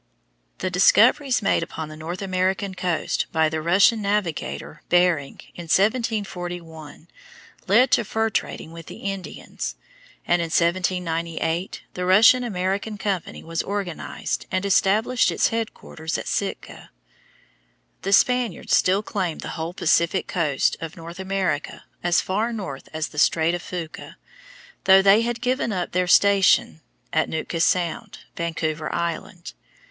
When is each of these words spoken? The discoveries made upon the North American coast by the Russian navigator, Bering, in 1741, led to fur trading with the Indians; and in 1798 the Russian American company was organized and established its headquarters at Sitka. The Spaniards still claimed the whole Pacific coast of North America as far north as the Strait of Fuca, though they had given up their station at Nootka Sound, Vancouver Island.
The 0.57 0.71
discoveries 0.71 1.43
made 1.43 1.61
upon 1.61 1.89
the 1.89 1.95
North 1.95 2.23
American 2.23 2.73
coast 2.73 3.27
by 3.31 3.49
the 3.49 3.61
Russian 3.61 4.01
navigator, 4.01 4.81
Bering, 4.89 5.39
in 5.53 5.65
1741, 5.65 7.07
led 7.67 7.91
to 7.91 8.03
fur 8.03 8.31
trading 8.31 8.71
with 8.71 8.87
the 8.87 8.95
Indians; 9.03 9.75
and 10.25 10.41
in 10.41 10.47
1798 10.47 11.83
the 11.93 12.03
Russian 12.07 12.43
American 12.43 12.97
company 12.97 13.43
was 13.43 13.61
organized 13.61 14.47
and 14.49 14.65
established 14.65 15.29
its 15.29 15.49
headquarters 15.49 16.17
at 16.17 16.27
Sitka. 16.27 16.89
The 18.01 18.11
Spaniards 18.11 18.75
still 18.75 19.03
claimed 19.03 19.41
the 19.41 19.49
whole 19.49 19.75
Pacific 19.75 20.25
coast 20.25 20.77
of 20.81 20.97
North 20.97 21.19
America 21.19 21.83
as 22.01 22.21
far 22.21 22.51
north 22.51 22.89
as 22.91 23.09
the 23.09 23.19
Strait 23.19 23.53
of 23.53 23.61
Fuca, 23.61 24.15
though 24.85 25.03
they 25.03 25.21
had 25.21 25.41
given 25.41 25.71
up 25.71 25.91
their 25.91 26.07
station 26.07 26.81
at 27.13 27.29
Nootka 27.29 27.59
Sound, 27.59 28.17
Vancouver 28.35 28.91
Island. 28.91 29.53